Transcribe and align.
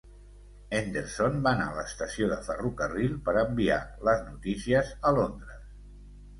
Henderson 0.77 1.37
va 1.47 1.53
anar 1.57 1.67
a 1.73 1.75
l'estació 1.81 2.31
de 2.33 2.39
ferrocarril 2.49 3.15
per 3.29 3.37
enviar 3.45 3.79
les 4.11 4.27
notícies 4.33 4.93
a 5.13 5.17
Londres. 5.23 5.65